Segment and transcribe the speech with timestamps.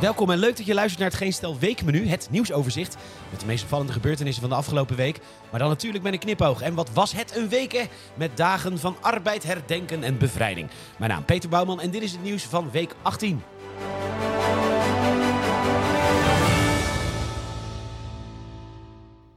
[0.00, 2.96] Welkom en leuk dat je luistert naar het Geen Stel Weekmenu, het nieuwsoverzicht.
[3.30, 5.18] Met de meest opvallende gebeurtenissen van de afgelopen week.
[5.50, 6.60] Maar dan natuurlijk met een knipoog.
[6.60, 7.82] En wat was het een week, hè?
[8.14, 10.70] Met dagen van arbeid, herdenken en bevrijding.
[10.98, 13.42] Mijn naam Peter Bouwman en dit is het nieuws van week 18.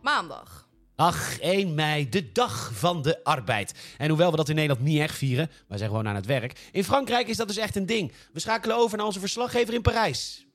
[0.02, 0.68] Maandag.
[0.96, 3.74] Ach, 1 mei, de dag van de arbeid.
[3.98, 6.70] En hoewel we dat in Nederland niet echt vieren, wij zijn gewoon aan het werk.
[6.72, 8.12] In Frankrijk is dat dus echt een ding.
[8.34, 10.48] We schakelen over naar onze verslaggever in Parijs.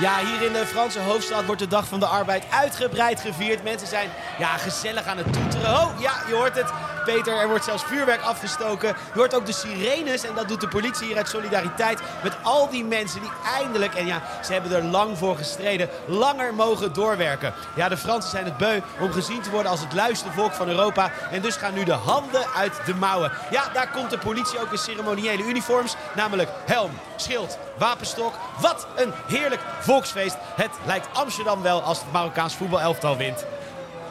[0.00, 3.62] Ja, hier in de Franse hoofdstad wordt de Dag van de Arbeid uitgebreid gevierd.
[3.62, 5.70] Mensen zijn ja, gezellig aan het toeteren.
[5.70, 6.70] Oh, ja, je hoort het.
[7.08, 8.88] Er wordt zelfs vuurwerk afgestoken.
[8.88, 12.68] Je hoort ook de sirenes en dat doet de politie hier uit solidariteit met al
[12.68, 17.54] die mensen die eindelijk, en ja, ze hebben er lang voor gestreden, langer mogen doorwerken.
[17.74, 20.68] Ja, de Fransen zijn het beu om gezien te worden als het luiste volk van
[20.68, 21.10] Europa.
[21.30, 23.32] En dus gaan nu de handen uit de mouwen.
[23.50, 28.34] Ja, daar komt de politie ook in ceremoniële uniforms, namelijk helm, schild, wapenstok.
[28.60, 30.36] Wat een heerlijk volksfeest.
[30.54, 33.44] Het lijkt Amsterdam wel als het Marokkaans voetbalelftal wint.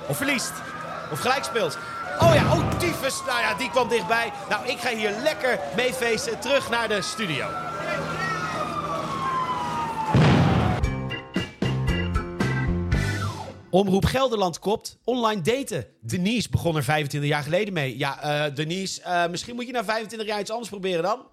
[0.07, 0.51] Of verliest.
[1.11, 1.77] Of gelijk speelt.
[2.21, 3.21] Oh ja, oh tyfus.
[3.25, 4.31] Nou ja, die kwam dichtbij.
[4.49, 6.39] Nou, ik ga hier lekker mee feesten.
[6.39, 7.47] Terug naar de studio.
[13.69, 15.87] Omroep Gelderland kopt online daten.
[16.01, 17.97] Denise begon er 25 jaar geleden mee.
[17.97, 21.25] Ja, eh, Denise, eh, misschien moet je na 25 jaar iets anders proberen dan.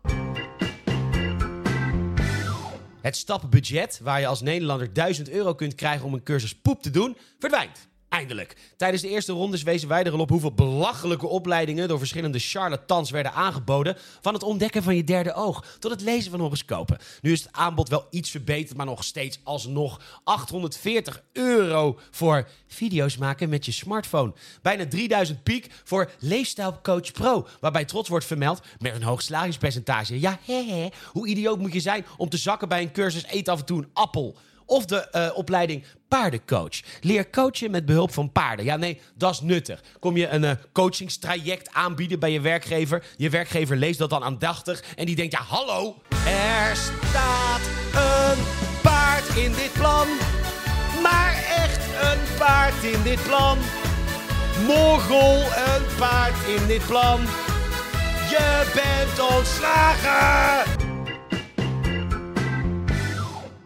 [3.01, 6.91] Het stappenbudget, waar je als Nederlander 1000 euro kunt krijgen om een cursus poep te
[6.91, 7.89] doen, verdwijnt.
[8.15, 8.57] Eindelijk.
[8.77, 13.97] Tijdens de eerste rondes wezen wij op hoeveel belachelijke opleidingen door verschillende charlatans werden aangeboden.
[14.21, 16.99] Van het ontdekken van je derde oog tot het lezen van horoscopen.
[17.21, 23.17] Nu is het aanbod wel iets verbeterd, maar nog steeds alsnog 840 euro voor video's
[23.17, 24.33] maken met je smartphone.
[24.63, 30.21] Bijna 3000 piek voor Leefstijlcoach Pro, waarbij trots wordt vermeld met een hoog slagingspercentage.
[30.21, 30.89] Ja, hè, hè.
[31.13, 33.79] Hoe idioot moet je zijn om te zakken bij een cursus eet af en toe
[33.79, 34.37] een appel?
[34.67, 36.81] Of de eh, opleiding paardencoach.
[37.01, 38.65] Leer coachen met behulp van paarden.
[38.65, 39.83] Ja, nee, dat is nuttig.
[39.99, 43.05] Kom je een uh, coachingstraject aanbieden bij je werkgever.
[43.17, 45.97] Je werkgever leest dat dan aandachtig en die denkt, ja, hallo.
[46.27, 47.61] Er staat
[47.95, 48.43] een
[48.83, 50.09] paard in dit plan.
[51.03, 53.59] Maar echt een paard in dit plan.
[54.67, 57.21] Mogel, een paard in dit plan.
[58.31, 60.73] Je bent ontslagen.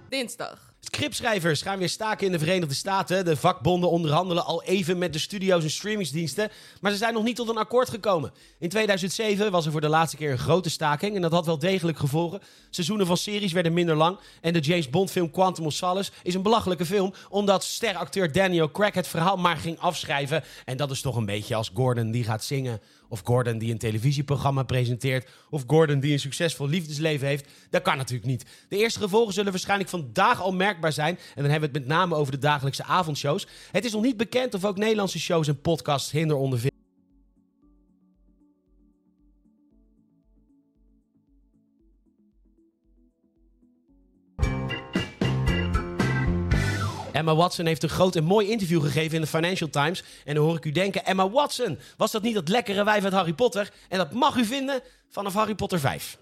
[0.09, 0.68] Dinsdag.
[0.99, 3.25] Scriptschrijvers gaan weer staken in de Verenigde Staten.
[3.25, 6.51] De vakbonden onderhandelen al even met de studio's en streamingsdiensten.
[6.81, 8.33] Maar ze zijn nog niet tot een akkoord gekomen.
[8.59, 11.15] In 2007 was er voor de laatste keer een grote staking.
[11.15, 12.41] En dat had wel degelijk gevolgen.
[12.71, 14.19] Seizoenen van series werden minder lang.
[14.41, 17.13] En de James Bond film Quantum of Solace is een belachelijke film.
[17.29, 20.45] Omdat steracteur Daniel Craig het verhaal maar ging afschrijven.
[20.65, 22.81] En dat is toch een beetje als Gordon die gaat zingen.
[23.09, 25.31] Of Gordon die een televisieprogramma presenteert.
[25.51, 27.49] Of Gordon die een succesvol liefdesleven heeft.
[27.71, 28.45] Dat kan natuurlijk niet.
[28.69, 31.19] De eerste gevolgen zullen waarschijnlijk vandaag al merkbaar zijn.
[31.35, 33.47] En dan hebben we het met name over de dagelijkse avondshows.
[33.73, 36.78] Het is nog niet bekend of ook Nederlandse shows en podcasts hinder ondervinden.
[47.19, 50.05] Emma Watson heeft een groot en mooi interview gegeven in de Financial Times.
[50.25, 53.13] En dan hoor ik u denken, Emma Watson, was dat niet dat lekkere wijf uit
[53.13, 53.73] Harry Potter?
[53.89, 56.19] En dat mag u vinden vanaf Harry Potter 5.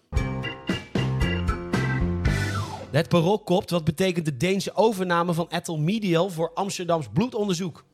[2.91, 7.85] Het parool kopt wat betekent de Deense overname van Ethel Medial voor Amsterdams bloedonderzoek.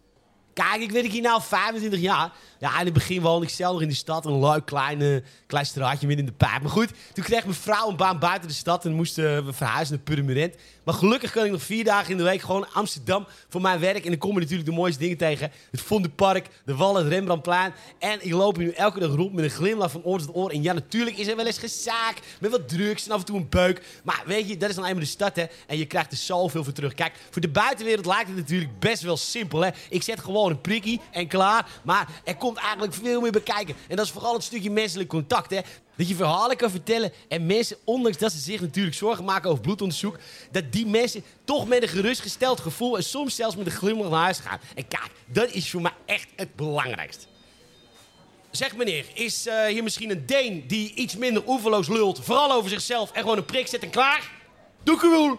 [0.52, 2.32] Kijk, ik weet ik hier nou 25 jaar.
[2.62, 4.26] Ja, in het begin woonde ik zelf nog in de stad.
[4.26, 6.62] Een leuk kleine, klein straatje midden in de pijp.
[6.62, 8.84] Maar goed, toen kreeg mijn vrouw een baan buiten de stad.
[8.84, 10.54] En moesten we verhuizen naar Purmerend.
[10.84, 14.04] Maar gelukkig kan ik nog vier dagen in de week gewoon Amsterdam voor mijn werk.
[14.04, 15.52] En dan kom je natuurlijk de mooiste dingen tegen.
[15.70, 17.72] Het Vondelpark, de Wallen, het Rembrandtplein.
[17.98, 20.50] En ik loop nu elke dag rond met een glimlach van oor tot oor.
[20.50, 22.18] En ja, natuurlijk is er wel eens gezaak.
[22.40, 23.82] Met wat drugs en af en toe een beuk.
[24.04, 25.44] Maar weet je, dat is dan eenmaal de stad, hè.
[25.66, 26.94] En je krijgt er zoveel voor terug.
[26.94, 29.70] Kijk, voor de buitenwereld lijkt het natuurlijk best wel simpel, hè.
[29.88, 31.66] Ik zet gewoon een prikkie en klaar.
[31.82, 33.74] Maar er komt eigenlijk veel meer bij kijken.
[33.88, 35.60] En dat is vooral het stukje menselijk contact, hè.
[35.96, 39.62] Dat je verhalen kan vertellen en mensen, ondanks dat ze zich natuurlijk zorgen maken over
[39.62, 40.18] bloedonderzoek,
[40.50, 44.22] dat die mensen toch met een gerustgesteld gevoel en soms zelfs met een glimlach naar
[44.22, 44.60] huis gaan.
[44.74, 47.26] En kijk, dat is voor mij echt het belangrijkste.
[48.50, 52.70] Zeg meneer, is uh, hier misschien een Deen die iets minder oeverloos lult, vooral over
[52.70, 54.30] zichzelf en gewoon een prik zet en klaar?
[54.82, 55.38] Doe gewoon.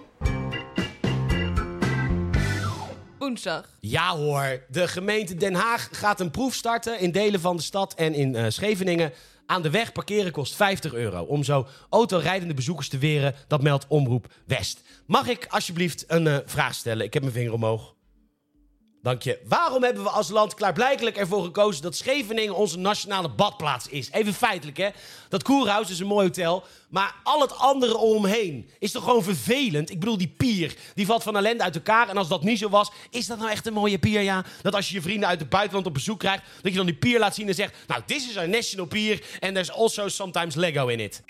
[3.80, 7.94] Ja hoor, de gemeente Den Haag gaat een proef starten in delen van de stad
[7.94, 9.14] en in uh, Scheveningen.
[9.46, 11.24] Aan de weg parkeren kost 50 euro.
[11.24, 14.82] Om zo autorijdende bezoekers te weren, dat meldt Omroep West.
[15.06, 17.06] Mag ik alsjeblieft een uh, vraag stellen?
[17.06, 17.94] Ik heb mijn vinger omhoog.
[19.04, 19.40] Dank je.
[19.46, 24.12] Waarom hebben we als land klaarblijkelijk ervoor gekozen dat Scheveningen onze nationale badplaats is?
[24.12, 24.90] Even feitelijk, hè.
[25.30, 29.90] Dat Koerhuis is een mooi hotel, maar al het andere omheen is toch gewoon vervelend?
[29.90, 32.10] Ik bedoel, die pier, die valt van ellende uit elkaar.
[32.10, 34.46] En als dat niet zo was, is dat nou echt een mooie pier, ja?
[34.62, 36.96] Dat als je je vrienden uit het buitenland op bezoek krijgt, dat je dan die
[36.96, 37.76] pier laat zien en zegt...
[37.88, 41.22] Nou, this is our national pier and there's also sometimes Lego in it.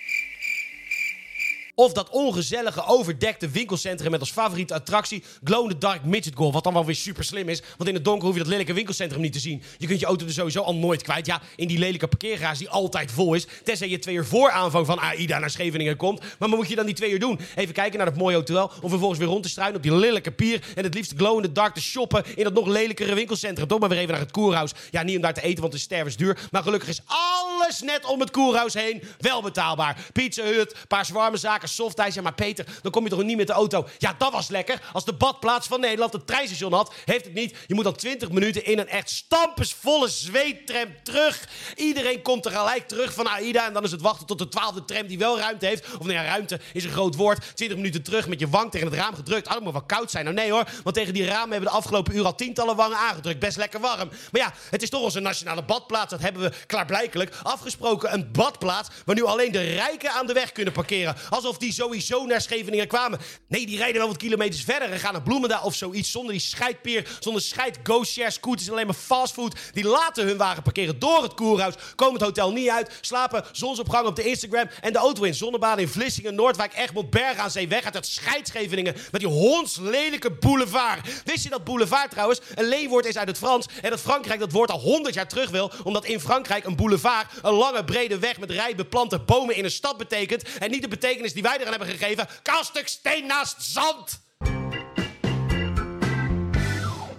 [1.75, 6.54] Of dat ongezellige, overdekte winkelcentrum met als favoriete attractie Glow in the Dark Midget Golf.
[6.54, 8.74] Wat dan wel weer super slim is, want in het donker hoef je dat lelijke
[8.74, 9.64] winkelcentrum niet te zien.
[9.78, 11.25] Je kunt je auto er sowieso al nooit kwijt.
[11.25, 13.48] Ja, in die lelijke parkeergarage die altijd vol is.
[13.64, 16.20] Tenzij je twee uur voor aanvang van AIDA naar Scheveningen komt.
[16.20, 17.40] Maar wat moet je dan die twee uur doen?
[17.56, 18.72] Even kijken naar dat mooie hotel.
[18.81, 20.64] Om vervolgens weer rond te struinen op die lelijke pier.
[20.75, 23.68] En het liefst Glow in the Dark te shoppen in dat nog lelijkere winkelcentrum.
[23.68, 24.72] Toch maar weer even naar het Koerhuis.
[24.92, 26.40] Ja, niet om daar te eten, want het is stervensduur.
[26.52, 29.98] Maar gelukkig is alles net om het Koerhuis heen wel betaalbaar.
[30.14, 32.15] Pizza Hut, paar zwarme zaken, softijs.
[32.15, 33.88] Ja, maar Peter, dan kom je toch niet met de auto?
[33.98, 34.81] Ja, dat was lekker.
[34.94, 37.56] Als de badplaats van Nederland een treinstation had, heeft het niet.
[37.68, 41.48] Je moet dan 20 minuten in een echt stampensvolle zweettram terug.
[41.75, 43.68] Iedereen komt tegelijk terug van AIDA.
[43.68, 45.86] En dan is het wachten tot de twaalfde tram die wel ruimte heeft.
[45.86, 47.56] Of nou ja, ruimte is een groot woord.
[47.56, 49.48] 20 minuten terug met je wang tegen het raam gedrukt.
[49.48, 50.24] Ah, dat moet wel koud zijn.
[50.24, 53.39] Nou nee hoor, want tegen die ramen hebben de afgelopen uur al tientallen wangen aangedrukt.
[53.39, 54.10] Best lekker warm.
[54.31, 56.10] Maar ja, het is toch onze nationale badplaats.
[56.10, 58.13] Dat hebben we klaarblijkelijk afgesproken.
[58.13, 61.15] Een badplaats waar nu alleen de rijken aan de weg kunnen parkeren.
[61.30, 63.19] Alsof die sowieso naar Scheveningen kwamen.
[63.47, 66.11] Nee, die rijden wel wat kilometers verder en gaan naar Bloemendaal of zoiets.
[66.11, 69.55] Zonder die scheidpeer, zonder scheid go-share scooters, alleen maar fastfood.
[69.71, 74.07] Die laten hun wagen parkeren door het koerhuis, komen het hotel niet uit, slapen zonsopgang
[74.07, 77.67] op de Instagram en de auto in zonnebaden in Vlissingen, Noordwijk, Egmond, Bergen aan Zee
[77.67, 81.23] weg uit het scheidscheveningen met die hondslelijke boulevard.
[81.25, 84.51] Wist je dat boulevard trouwens een leenwoord is uit het Frans en dat Frankrijk dat
[84.51, 88.39] woord al 100 jaar terug wil, omdat in Frankrijk een boulevard een lange brede weg
[88.39, 91.69] met rij beplante bomen in een stad betekent en niet de betekenis die wij eraan
[91.69, 94.22] hebben gegeven, kaalstuk steen naast zand.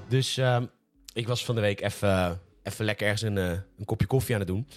[0.09, 0.67] Dus ehm,
[1.13, 2.41] ik was van de week even
[2.77, 4.69] lekker ergens een, eh, een kopje koffie aan het doen.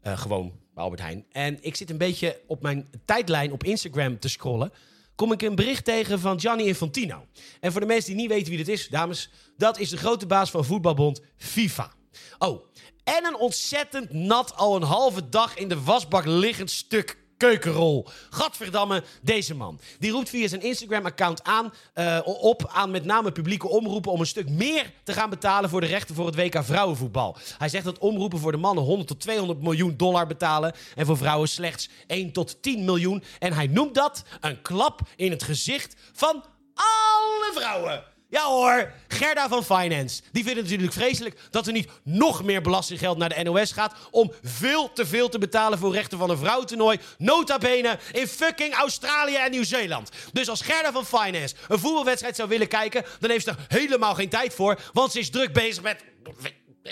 [0.00, 1.24] Eh, gewoon bij Albert Heijn.
[1.30, 4.72] En ik zit een beetje op mijn tijdlijn op Instagram te scrollen.
[5.14, 7.26] Kom ik een bericht tegen van Gianni Infantino.
[7.60, 10.26] En voor de mensen die niet weten wie dit is, dames, dat is de grote
[10.26, 11.92] baas van voetbalbond FIFA.
[12.38, 12.66] Oh,
[13.04, 18.06] en een ontzettend nat, al een halve dag in de wasbak liggend stuk keukenrol.
[18.30, 19.80] Gadverdamme, deze man.
[19.98, 24.26] Die roept via zijn Instagram-account aan, eh, op aan met name publieke omroepen om een
[24.26, 27.36] stuk meer te gaan betalen voor de rechten voor het WK vrouwenvoetbal.
[27.58, 31.16] Hij zegt dat omroepen voor de mannen 100 tot 200 miljoen dollar betalen en voor
[31.16, 33.22] vrouwen slechts 1 tot 10 miljoen.
[33.38, 36.44] En hij noemt dat een klap in het gezicht van
[36.74, 38.13] alle vrouwen.
[38.34, 40.22] Ja hoor, Gerda van Finance.
[40.32, 43.94] Die vindt het natuurlijk vreselijk dat er niet nog meer belastinggeld naar de NOS gaat...
[44.10, 46.98] om veel te veel te betalen voor rechten van een vrouwentoernooi...
[47.18, 50.10] nota bene in fucking Australië en Nieuw-Zeeland.
[50.32, 53.04] Dus als Gerda van Finance een voetbalwedstrijd zou willen kijken...
[53.20, 56.04] dan heeft ze er helemaal geen tijd voor, want ze is druk bezig met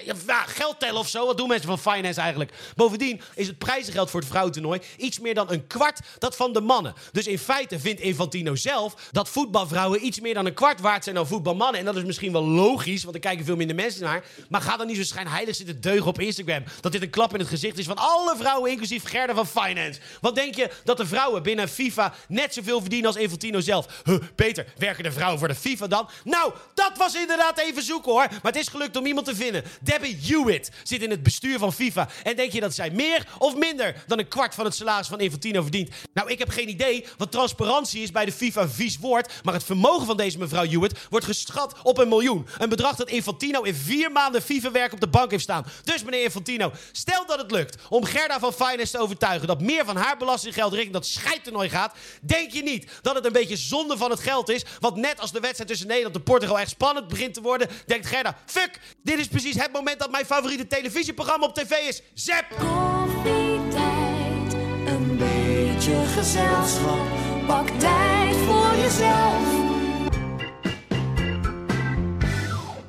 [0.01, 1.27] ja, geld tellen of zo.
[1.27, 2.53] Wat doen mensen van finance eigenlijk?
[2.77, 6.61] Bovendien is het prijzengeld voor het vrouwentoernooi iets meer dan een kwart dat van de
[6.61, 6.95] mannen.
[7.13, 11.15] Dus in feite vindt Infantino zelf dat voetbalvrouwen iets meer dan een kwart waard zijn
[11.15, 11.81] dan voetbalmannen.
[11.81, 14.25] En dat is misschien wel logisch, want er kijken veel minder mensen naar.
[14.49, 16.65] Maar ga dan niet zo schijnheilig zitten deugen op Instagram.
[16.81, 20.01] Dat dit een klap in het gezicht is van alle vrouwen, inclusief Gerda van Finance.
[20.21, 24.03] Wat denk je dat de vrouwen binnen FIFA net zoveel verdienen als Infantino zelf?
[24.05, 26.09] Huh, Peter, werken de vrouwen voor de FIFA dan?
[26.25, 28.27] Nou, dat was inderdaad even zoeken hoor.
[28.31, 29.65] Maar het is gelukt om iemand te vinden.
[29.83, 32.09] Debbie Hewitt zit in het bestuur van FIFA.
[32.23, 35.21] En denk je dat zij meer of minder dan een kwart van het salaris van
[35.21, 35.91] Infantino verdient?
[36.15, 39.33] Nou, ik heb geen idee, want transparantie is bij de FIFA vies woord.
[39.43, 42.47] Maar het vermogen van deze mevrouw Hewitt wordt geschat op een miljoen.
[42.59, 45.67] Een bedrag dat Infantino in vier maanden FIFA-werk op de bank heeft staan.
[45.85, 49.85] Dus meneer Infantino, stel dat het lukt om Gerda van Finance te overtuigen dat meer
[49.85, 53.97] van haar belastinggeld richting dat scheidtoernooi gaat, denk je niet dat het een beetje zonde
[53.97, 54.65] van het geld is?
[54.81, 58.07] Want net als de wedstrijd tussen Nederland en Portugal echt spannend begint te worden, denkt
[58.07, 62.03] Gerda: fuck, dit is precies het moment dat mijn favoriete televisieprogramma op tv is.
[62.15, 62.47] Zep!
[62.59, 64.53] Koffietijd,
[64.87, 67.07] een beetje gezelschap.
[67.47, 69.71] Pak tijd voor jezelf.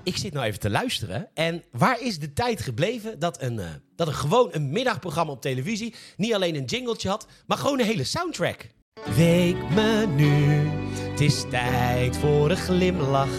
[0.04, 1.30] Ik zit nou even te luisteren.
[1.34, 5.42] En waar is de tijd gebleven dat een, eh, dat een gewoon een middagprogramma op
[5.42, 8.70] televisie niet alleen een jingletje had, maar gewoon een hele soundtrack?
[9.16, 10.70] Weekmenu,
[11.12, 13.34] het is tijd voor een glimlach.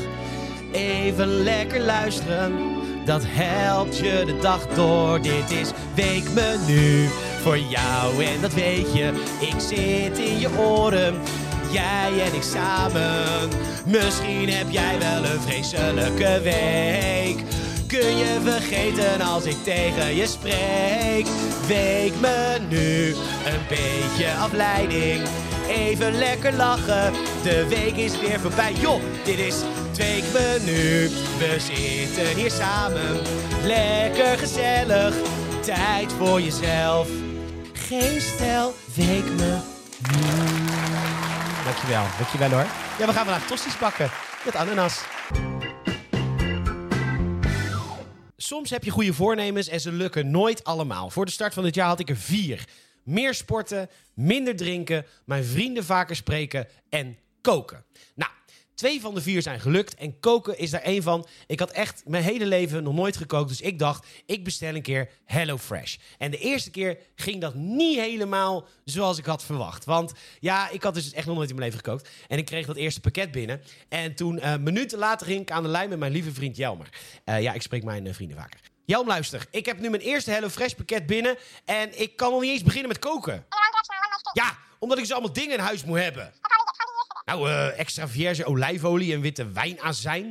[0.72, 2.73] Even lekker luisteren,
[3.04, 5.20] dat helpt je de dag door.
[5.20, 7.08] Dit is Weekmenu
[7.42, 9.12] voor jou en dat weet je.
[9.40, 11.14] Ik zit in je oren,
[11.70, 13.48] jij en ik samen.
[13.86, 17.44] Misschien heb jij wel een vreselijke week.
[17.86, 21.26] kun je vergeten als ik tegen je spreek.
[21.66, 23.08] Weekmenu,
[23.44, 25.22] een beetje afleiding.
[25.68, 28.72] Even lekker lachen, de week is weer voorbij.
[28.72, 31.08] Joh, dit is het weekmenu.
[31.38, 33.20] We zitten hier samen,
[33.62, 35.14] lekker gezellig.
[35.60, 37.08] Tijd voor jezelf.
[37.72, 39.60] Geen stel, weekmenu.
[41.64, 42.66] Dankjewel, dankjewel hoor.
[42.98, 44.10] Ja, we gaan vandaag tosti's bakken
[44.44, 45.04] met ananas.
[48.36, 51.10] Soms heb je goede voornemens en ze lukken nooit allemaal.
[51.10, 52.64] Voor de start van dit jaar had ik er vier.
[53.04, 57.84] Meer sporten, minder drinken, mijn vrienden vaker spreken en koken.
[58.14, 58.30] Nou,
[58.74, 61.26] twee van de vier zijn gelukt en koken is daar één van.
[61.46, 64.82] Ik had echt mijn hele leven nog nooit gekookt, dus ik dacht, ik bestel een
[64.82, 65.96] keer HelloFresh.
[66.18, 69.84] En de eerste keer ging dat niet helemaal zoals ik had verwacht.
[69.84, 72.08] Want ja, ik had dus echt nog nooit in mijn leven gekookt.
[72.28, 73.62] En ik kreeg dat eerste pakket binnen.
[73.88, 76.88] En toen, eh, minuten later, ging ik aan de lijn met mijn lieve vriend Jelmer.
[77.24, 78.60] Eh, ja, ik spreek mijn eh, vrienden vaker.
[78.86, 79.46] Jelm, luister.
[79.50, 81.38] Ik heb nu mijn eerste HelloFresh pakket binnen.
[81.64, 83.46] En ik kan nog niet eens beginnen met koken.
[84.32, 86.34] Ja, omdat ik dus allemaal dingen in huis moet hebben.
[87.24, 90.28] Nou, eh, extra vierge olijfolie en witte wijnazijn.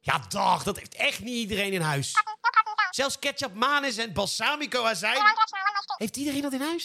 [0.00, 2.12] Ja, dag, dat heeft echt niet iedereen in huis.
[2.90, 5.22] Zelfs ketchup, manis en balsamico azijn.
[5.96, 6.84] Heeft iedereen dat in huis?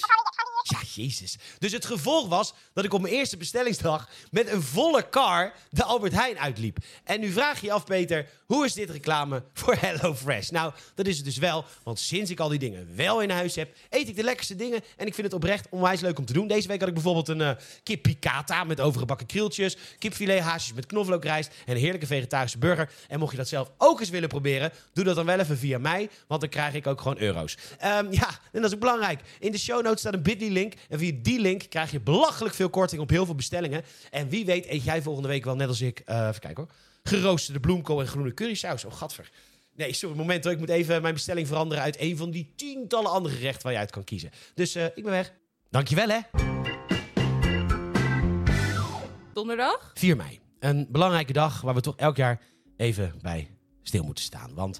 [0.63, 1.37] Ja, jezus.
[1.59, 5.83] Dus het gevolg was dat ik op mijn eerste bestellingsdag met een volle car de
[5.83, 6.77] Albert Heijn uitliep.
[7.03, 10.49] En nu vraag je je af, Peter, hoe is dit reclame voor HelloFresh?
[10.49, 13.55] Nou, dat is het dus wel, want sinds ik al die dingen wel in huis
[13.55, 14.81] heb, eet ik de lekkerste dingen.
[14.97, 16.47] En ik vind het oprecht onwijs leuk om te doen.
[16.47, 17.51] Deze week had ik bijvoorbeeld een eh,
[17.83, 22.89] kip picata met overgebakken krieltjes, kipfilet haasjes met knoflookrijst en een heerlijke vegetarische burger.
[23.07, 25.77] En mocht je dat zelf ook eens willen proberen, doe dat dan wel even via
[25.77, 27.57] mij, want dan krijg ik ook gewoon euro's.
[27.77, 29.21] Ehm, ja, en dat is belangrijk.
[29.39, 32.55] In de show notes staat een bit.ly link en via die link krijg je belachelijk
[32.55, 33.83] veel korting op heel veel bestellingen.
[34.09, 36.73] En wie weet eet jij volgende week wel net als ik, eh, even kijken hoor,
[37.03, 38.85] geroosterde bloemkool en groene currysaus.
[38.85, 39.31] Oh, gadver.
[39.75, 40.53] Nee, sorry, moment hoor.
[40.53, 43.77] Ik moet even mijn bestelling veranderen uit een van die tientallen andere gerechten waar je
[43.77, 44.31] uit kan kiezen.
[44.53, 45.33] Dus eh, ik ben weg.
[45.69, 46.19] Dankjewel hè.
[49.33, 49.91] Donderdag?
[49.93, 50.39] 4 mei.
[50.59, 52.41] Een belangrijke dag waar we toch elk jaar
[52.77, 54.53] even bij stil moeten staan.
[54.53, 54.79] Want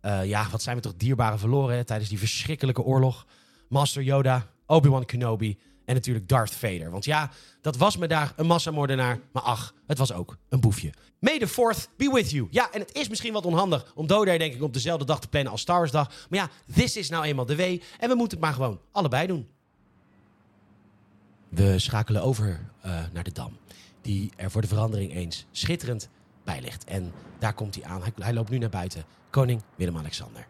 [0.00, 3.26] eh, ja, wat zijn we toch dierbare verloren hè, tijdens die verschrikkelijke oorlog.
[3.68, 6.90] Master Yoda, Obi-Wan Kenobi en natuurlijk Darth Vader.
[6.90, 9.20] Want ja, dat was me daar een massamoordenaar.
[9.32, 10.92] Maar ach, het was ook een boefje.
[11.18, 12.46] May the 4th be with you.
[12.50, 15.28] Ja, en het is misschien wat onhandig om doden denk ik op dezelfde dag te
[15.28, 16.26] plannen als Star Wars dag.
[16.28, 17.60] Maar ja, this is nou eenmaal de W.
[17.98, 19.48] En we moeten het maar gewoon allebei doen.
[21.48, 23.56] We schakelen over eh, naar de Dam.
[24.00, 26.08] Die er voor de verandering eens schitterend
[26.44, 26.84] bij ligt.
[26.84, 28.02] En daar komt hij aan.
[28.02, 29.04] Hij, hij loopt nu naar buiten.
[29.30, 30.46] Koning Willem-Alexander.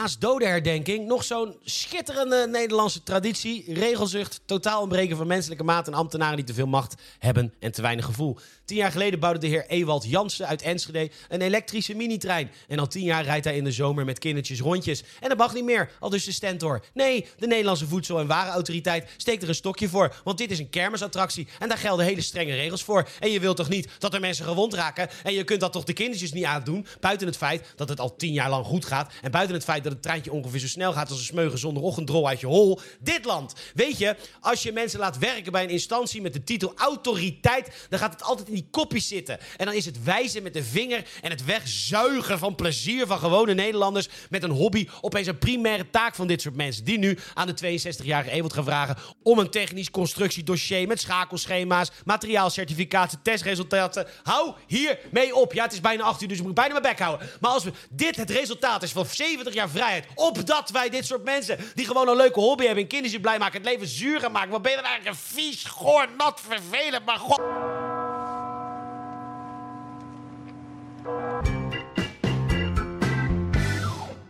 [0.00, 3.74] Naast dodenherdenking nog zo'n schitterende Nederlandse traditie.
[3.74, 7.82] Regelzucht, totaal ontbreken van menselijke maat en ambtenaren die te veel macht hebben en te
[7.82, 8.38] weinig gevoel.
[8.64, 12.50] Tien jaar geleden bouwde de heer Ewald Jansen uit Enschede een elektrische minitrein.
[12.68, 15.02] En al tien jaar rijdt hij in de zomer met kindertjes rondjes.
[15.20, 16.84] En dat mag niet meer, al dus de stentor.
[16.94, 20.20] Nee, de Nederlandse Voedsel- en Warenautoriteit steekt er een stokje voor.
[20.24, 23.08] Want dit is een kermisattractie en daar gelden hele strenge regels voor.
[23.18, 25.08] En je wilt toch niet dat er mensen gewond raken?
[25.22, 26.86] En je kunt dat toch de kindertjes niet aandoen?
[27.00, 29.12] Buiten het feit dat het al tien jaar lang goed gaat.
[29.22, 31.82] En buiten het feit dat het treintje ongeveer zo snel gaat als een smeugen zonder
[31.82, 32.80] ochtendrol uit je hol.
[33.00, 33.54] Dit land.
[33.74, 37.98] Weet je, als je mensen laat werken bij een instantie met de titel autoriteit, dan
[37.98, 39.38] gaat het altijd in die kopjes zitten.
[39.56, 43.54] En dan is het wijzen met de vinger en het wegzuigen van plezier van gewone
[43.54, 46.84] Nederlanders met een hobby opeens een primaire taak van dit soort mensen.
[46.84, 53.22] Die nu aan de 62-jarige Ewald gaan vragen om een technisch constructiedossier met schakelschema's, materiaalcertificaten,
[53.22, 54.06] testresultaten.
[54.22, 55.52] Hou hier mee op.
[55.52, 57.28] Ja, het is bijna 8 uur, dus ik moet bijna mijn bek houden.
[57.40, 61.24] Maar als we dit het resultaat is van 70 jaar vrijheid, opdat wij dit soort
[61.24, 64.32] mensen die gewoon een leuke hobby hebben en kindertjes blij maken, het leven zuur gaan
[64.32, 64.50] maken.
[64.50, 67.40] Wat ben je dan eigenlijk een vies, goor, nat, vervelend, maar god...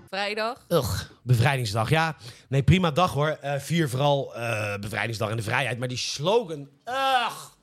[0.09, 0.65] Vrijdag?
[0.69, 1.91] Ugh, bevrijdingsdag.
[1.91, 2.17] Ja,
[2.49, 3.29] nee, prima dag hoor.
[3.29, 5.79] Eh, vier vooral eh, bevrijdingsdag en de vrijheid.
[5.79, 7.60] Maar die slogan, ugh.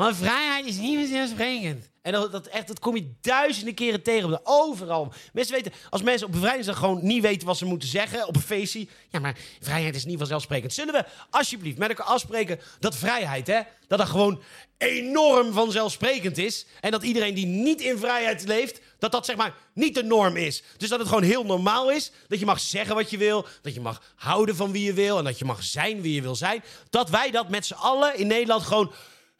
[0.00, 1.90] Want vrijheid is niet vanzelfsprekend.
[2.02, 4.40] En dat, dat, echt, dat kom je duizenden keren tegen.
[4.42, 5.12] Overal.
[5.32, 8.42] Mensen weten, als mensen op bevrijdingsdag gewoon niet weten wat ze moeten zeggen op een
[8.42, 8.86] feestje.
[9.08, 10.72] Ja, maar vrijheid is niet vanzelfsprekend.
[10.72, 14.42] Zullen we alsjeblieft met elkaar afspreken dat vrijheid, hè, dat dat gewoon
[14.78, 16.66] enorm vanzelfsprekend is.
[16.80, 20.36] En dat iedereen die niet in vrijheid leeft, dat dat zeg maar niet de norm
[20.36, 20.62] is.
[20.76, 22.12] Dus dat het gewoon heel normaal is.
[22.28, 23.46] Dat je mag zeggen wat je wil.
[23.62, 25.18] Dat je mag houden van wie je wil.
[25.18, 26.62] En dat je mag zijn wie je wil zijn.
[26.90, 28.92] Dat wij dat met z'n allen in Nederland gewoon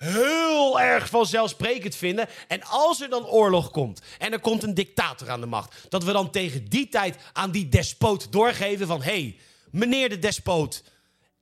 [0.04, 2.28] heel erg vanzelfsprekend vinden.
[2.48, 6.04] En als er dan oorlog komt en er komt een dictator aan de macht, dat
[6.04, 9.38] we dan tegen die tijd aan die despoot doorgeven van hé, hey,
[9.70, 10.82] meneer de despoot,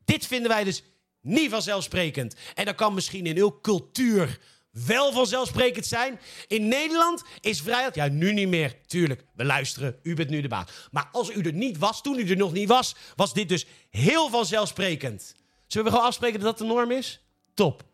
[0.05, 0.83] dit vinden wij dus
[1.21, 2.35] niet vanzelfsprekend.
[2.55, 4.39] En dat kan misschien in uw cultuur
[4.71, 6.21] wel vanzelfsprekend zijn.
[6.47, 10.49] In Nederland is vrijheid, ja nu niet meer, tuurlijk, we luisteren, u bent nu de
[10.49, 10.71] baas.
[10.91, 13.67] Maar als u er niet was, toen u er nog niet was, was dit dus
[13.91, 15.35] heel vanzelfsprekend.
[15.67, 17.21] Zullen we gewoon afspreken dat dat de norm is?
[17.55, 17.85] Top.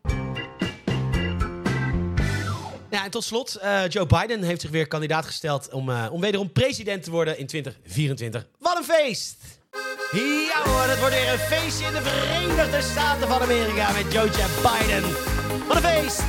[3.05, 6.51] En tot slot, eh, Joe Biden heeft zich weer kandidaat gesteld om, eh, om wederom
[6.51, 8.45] president te worden in 2024.
[8.59, 9.37] Wat een feest!
[10.11, 14.29] Ja hoor, het wordt weer een feestje in de Verenigde Staten van Amerika met Joe
[14.29, 15.03] Biden.
[15.67, 16.23] Wat een feest!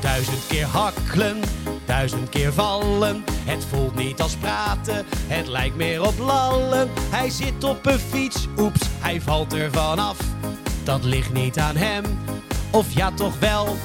[0.00, 1.40] Duizend keer hakkelen,
[1.84, 3.24] duizend keer vallen.
[3.44, 6.90] Het voelt niet als praten, het lijkt meer op lallen.
[6.96, 10.18] Hij zit op een fiets, oeps, hij valt er vanaf.
[10.84, 12.04] Dat ligt niet aan hem,
[12.70, 13.76] of ja toch wel.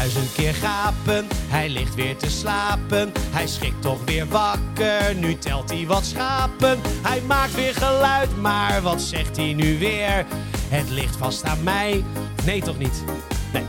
[0.00, 3.12] Duizend keer gapen, hij ligt weer te slapen.
[3.30, 6.78] Hij schrikt toch weer wakker, nu telt hij wat schapen.
[7.02, 10.26] Hij maakt weer geluid, maar wat zegt hij nu weer?
[10.68, 12.04] Het ligt vast aan mij.
[12.44, 13.04] Nee, toch niet?
[13.52, 13.62] Nee.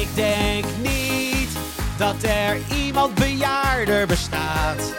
[0.00, 1.50] Ik denk niet
[1.96, 4.94] dat er iemand bejaarder bestaat.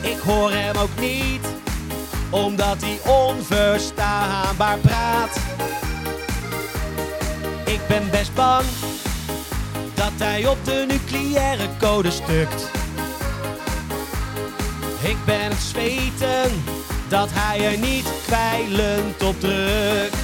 [0.00, 1.46] Ik hoor hem ook niet,
[2.30, 5.45] omdat hij onverstaanbaar praat.
[7.88, 8.64] Ik ben best bang
[9.94, 12.70] dat hij op de nucleaire code stukt.
[15.02, 16.50] Ik ben het zweten
[17.08, 20.16] dat hij er niet kwijlend op drukt.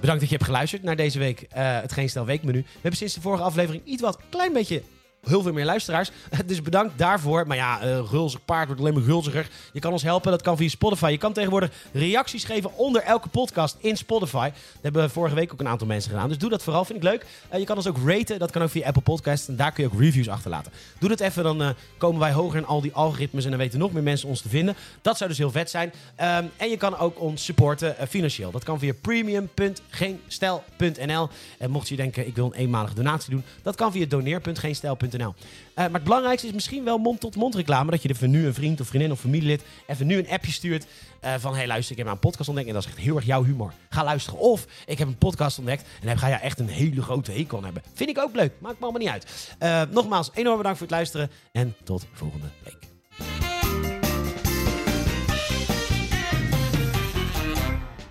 [0.00, 2.60] Bedankt dat je hebt geluisterd naar deze week eh, het Geen Stel Weekmenu.
[2.60, 4.82] We hebben sinds de vorige aflevering iets wat klein beetje
[5.28, 6.10] heel veel meer luisteraars.
[6.46, 7.46] Dus bedankt daarvoor.
[7.46, 9.48] Maar ja, uh, gulzig paard wordt alleen maar gulziger.
[9.72, 11.10] Je kan ons helpen, dat kan via Spotify.
[11.10, 14.50] Je kan tegenwoordig reacties geven onder elke podcast in Spotify.
[14.50, 16.28] Dat hebben we vorige week ook een aantal mensen gedaan.
[16.28, 17.26] Dus doe dat vooral, vind ik leuk.
[17.52, 19.48] Uh, je kan ons ook raten, dat kan ook via Apple Podcasts.
[19.48, 20.72] En daar kun je ook reviews achterlaten.
[20.98, 21.68] Doe dat even, dan uh,
[21.98, 23.44] komen wij hoger in al die algoritmes.
[23.44, 24.74] En dan weten nog meer mensen ons te vinden.
[25.02, 25.88] Dat zou dus heel vet zijn.
[25.88, 28.50] Um, en je kan ook ons supporten financieel.
[28.50, 31.28] Dat kan via premium.geenstijl.nl.
[31.58, 33.44] En mocht je denken, ik wil een eenmalige donatie doen.
[33.62, 35.15] Dat kan via doneer.geenstijl.nl.
[35.20, 35.34] Uh,
[35.74, 37.90] maar het belangrijkste is misschien wel mond-tot-mond reclame.
[37.90, 40.86] Dat je er nu een vriend of vriendin of familielid even nu een appje stuurt.
[41.24, 43.24] Uh, van hey luister, ik heb een podcast ontdekt en dat is echt heel erg
[43.24, 43.72] jouw humor.
[43.88, 44.40] Ga luisteren.
[44.40, 47.58] Of ik heb een podcast ontdekt en dan ga je echt een hele grote hekel
[47.58, 47.82] aan hebben.
[47.94, 48.52] Vind ik ook leuk.
[48.58, 49.56] Maakt me allemaal niet uit.
[49.62, 52.95] Uh, nogmaals, enorm bedankt voor het luisteren en tot volgende week.